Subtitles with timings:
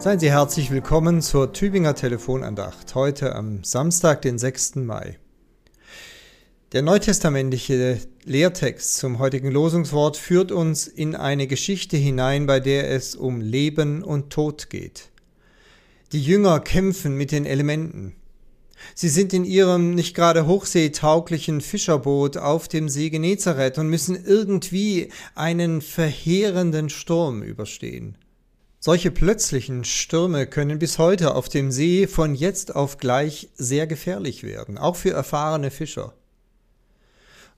[0.00, 4.76] Seien Sie herzlich willkommen zur Tübinger Telefonandacht, heute am Samstag, den 6.
[4.76, 5.18] Mai.
[6.72, 13.14] Der neutestamentliche Lehrtext zum heutigen Losungswort führt uns in eine Geschichte hinein, bei der es
[13.14, 15.10] um Leben und Tod geht.
[16.12, 18.14] Die Jünger kämpfen mit den Elementen.
[18.94, 25.10] Sie sind in ihrem nicht gerade hochseetauglichen Fischerboot auf dem See Genezareth und müssen irgendwie
[25.34, 28.16] einen verheerenden Sturm überstehen.
[28.82, 34.42] Solche plötzlichen Stürme können bis heute auf dem See von jetzt auf gleich sehr gefährlich
[34.42, 36.14] werden, auch für erfahrene Fischer.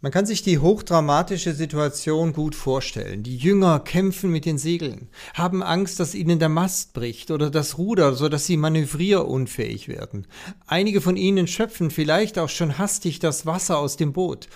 [0.00, 3.22] Man kann sich die hochdramatische Situation gut vorstellen.
[3.22, 7.76] Die Jünger kämpfen mit den Segeln, haben Angst, dass ihnen der Mast bricht oder das
[7.76, 10.26] Ruder, so dass sie manövrierunfähig werden.
[10.66, 14.48] Einige von ihnen schöpfen vielleicht auch schon hastig das Wasser aus dem Boot,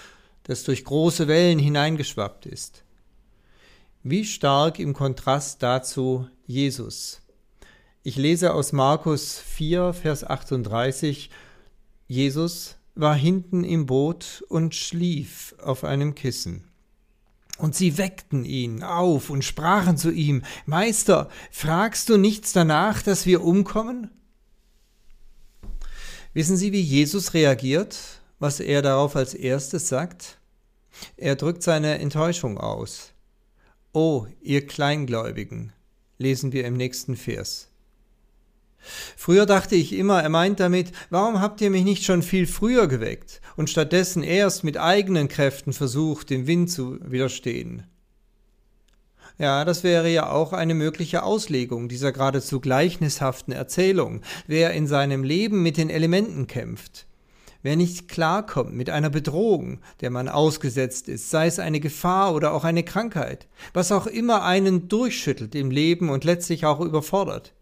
[0.45, 2.84] das durch große Wellen hineingeschwappt ist.
[4.07, 7.23] Wie stark im Kontrast dazu Jesus.
[8.03, 11.31] Ich lese aus Markus 4, Vers 38,
[12.07, 16.65] Jesus war hinten im Boot und schlief auf einem Kissen.
[17.57, 23.25] Und sie weckten ihn auf und sprachen zu ihm, Meister, fragst du nichts danach, dass
[23.25, 24.11] wir umkommen?
[26.35, 30.37] Wissen Sie, wie Jesus reagiert, was er darauf als erstes sagt?
[31.17, 33.14] Er drückt seine Enttäuschung aus.
[33.97, 35.73] O ihr Kleingläubigen,
[36.19, 37.71] lesen wir im nächsten Vers.
[39.17, 42.89] Früher dachte ich immer, er meint damit, warum habt ihr mich nicht schon viel früher
[42.89, 47.87] geweckt und stattdessen erst mit eigenen Kräften versucht, dem Wind zu widerstehen?
[49.39, 54.23] Ja, das wäre ja auch eine mögliche Auslegung dieser geradezu gleichnishaften Erzählung.
[54.49, 57.07] Wer in seinem Leben mit den Elementen kämpft,
[57.65, 62.53] Wer nicht klarkommt mit einer Bedrohung, der man ausgesetzt ist, sei es eine Gefahr oder
[62.53, 67.55] auch eine Krankheit, was auch immer einen durchschüttelt im Leben und letztlich auch überfordert,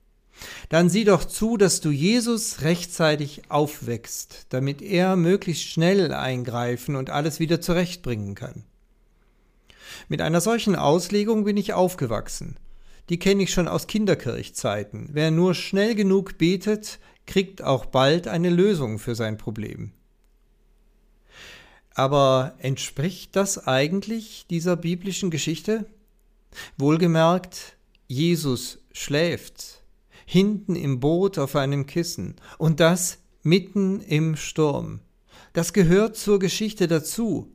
[0.70, 7.10] dann sieh doch zu, dass du Jesus rechtzeitig aufwächst, damit er möglichst schnell eingreifen und
[7.10, 8.64] alles wieder zurechtbringen kann.
[10.08, 12.56] Mit einer solchen Auslegung bin ich aufgewachsen.
[13.08, 15.10] Die kenne ich schon aus Kinderkirchzeiten.
[15.12, 19.92] Wer nur schnell genug betet, kriegt auch bald eine Lösung für sein Problem.
[21.94, 25.86] Aber entspricht das eigentlich dieser biblischen Geschichte?
[26.76, 27.76] Wohlgemerkt,
[28.08, 29.82] Jesus schläft,
[30.26, 35.00] hinten im Boot auf einem Kissen, und das mitten im Sturm.
[35.52, 37.52] Das gehört zur Geschichte dazu.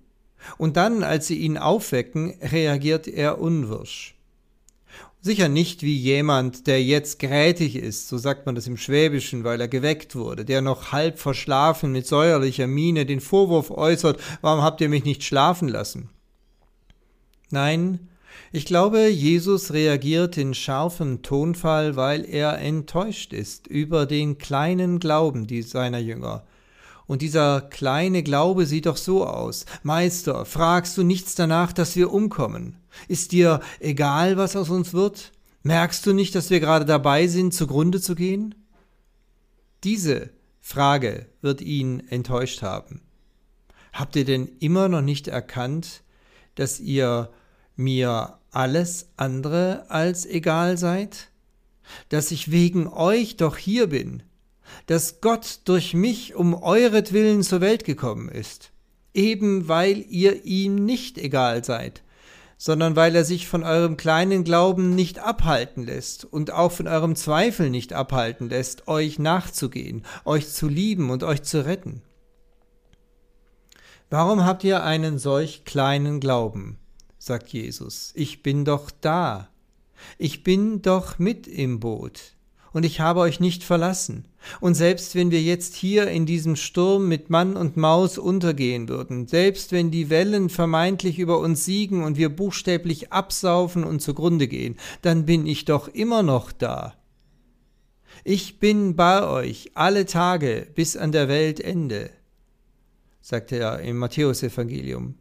[0.58, 4.17] Und dann, als sie ihn aufwecken, reagiert er unwirsch.
[5.28, 9.60] Sicher nicht wie jemand, der jetzt grätig ist, so sagt man das im Schwäbischen, weil
[9.60, 14.80] er geweckt wurde, der noch halb verschlafen mit säuerlicher Miene den Vorwurf äußert, warum habt
[14.80, 16.08] ihr mich nicht schlafen lassen?
[17.50, 18.08] Nein,
[18.54, 25.46] ich glaube, Jesus reagiert in scharfem Tonfall, weil er enttäuscht ist über den kleinen Glauben
[25.62, 26.46] seiner Jünger.
[27.08, 29.66] Und dieser kleine Glaube sieht doch so aus.
[29.82, 32.78] Meister, fragst du nichts danach, dass wir umkommen?
[33.08, 35.32] Ist dir egal, was aus uns wird?
[35.64, 38.56] Merkst du nicht, dass wir gerade dabei sind, zugrunde zu gehen?
[39.84, 43.02] Diese Frage wird ihn enttäuscht haben.
[43.94, 46.04] Habt ihr denn immer noch nicht erkannt,
[46.56, 47.32] dass ihr
[47.78, 51.30] mir alles andere als egal seid?
[52.10, 54.24] Dass ich wegen euch doch hier bin?
[54.86, 58.72] Dass Gott durch mich um euretwillen zur Welt gekommen ist?
[59.14, 62.04] Eben weil ihr ihm nicht egal seid,
[62.58, 67.16] sondern weil er sich von eurem kleinen Glauben nicht abhalten lässt und auch von eurem
[67.16, 72.02] Zweifel nicht abhalten lässt, euch nachzugehen, euch zu lieben und euch zu retten.
[74.10, 76.80] Warum habt ihr einen solch kleinen Glauben?
[77.18, 78.12] sagt Jesus.
[78.16, 79.50] Ich bin doch da.
[80.18, 82.37] Ich bin doch mit im Boot
[82.78, 84.26] und ich habe euch nicht verlassen.
[84.60, 89.26] Und selbst wenn wir jetzt hier in diesem Sturm mit Mann und Maus untergehen würden,
[89.26, 94.76] selbst wenn die Wellen vermeintlich über uns siegen und wir buchstäblich absaufen und zugrunde gehen,
[95.02, 96.94] dann bin ich doch immer noch da.
[98.24, 102.12] Ich bin bei euch alle Tage bis an der Weltende,
[103.22, 105.16] sagte er im Matthäusevangelium.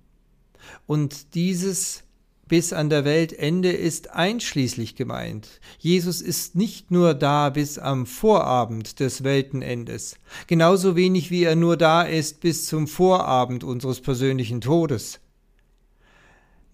[0.87, 2.05] Und dieses
[2.49, 5.61] bis an der Weltende ist einschließlich gemeint.
[5.79, 10.17] Jesus ist nicht nur da bis am Vorabend des Weltenendes,
[10.47, 15.21] genauso wenig wie er nur da ist bis zum Vorabend unseres persönlichen Todes.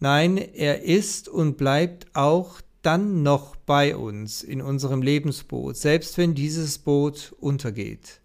[0.01, 6.35] Nein, er ist und bleibt auch dann noch bei uns in unserem Lebensboot, selbst wenn
[6.35, 8.22] dieses Boot untergeht.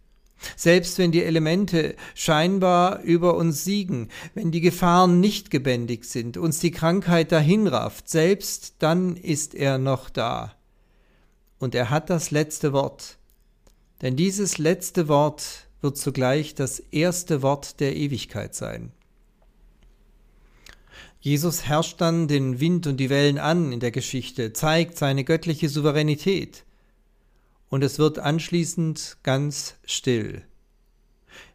[0.56, 6.60] Selbst wenn die Elemente scheinbar über uns siegen, wenn die Gefahren nicht gebändigt sind, uns
[6.60, 10.54] die Krankheit dahinrafft, selbst dann ist er noch da.
[11.60, 13.18] und er hat das letzte Wort.
[14.02, 18.92] Denn dieses letzte Wort wird zugleich das erste Wort der Ewigkeit sein.
[21.20, 25.68] Jesus herrscht dann den Wind und die Wellen an in der Geschichte, zeigt seine göttliche
[25.68, 26.64] Souveränität.
[27.70, 30.44] Und es wird anschließend ganz still.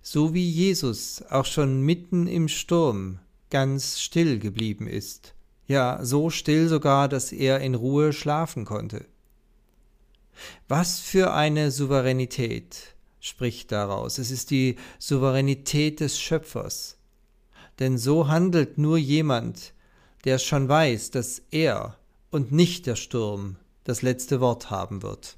[0.03, 3.19] So wie Jesus auch schon mitten im Sturm
[3.51, 5.35] ganz still geblieben ist.
[5.67, 9.07] Ja, so still sogar, dass er in Ruhe schlafen konnte.
[10.69, 14.19] Was für eine Souveränität spricht daraus.
[14.19, 16.97] Es ist die Souveränität des Schöpfers.
[17.79, 19.73] Denn so handelt nur jemand,
[20.25, 21.97] der schon weiß, dass er
[22.31, 25.37] und nicht der Sturm das letzte Wort haben wird.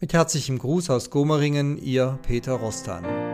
[0.00, 3.27] Mit herzlichem Gruß aus Gomeringen, Ihr Peter Rostan.